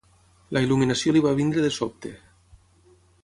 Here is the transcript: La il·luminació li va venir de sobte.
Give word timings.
La 0.57 0.63
il·luminació 0.65 1.13
li 1.17 1.21
va 1.27 1.35
venir 1.41 1.63
de 1.67 1.71
sobte. 1.77 2.13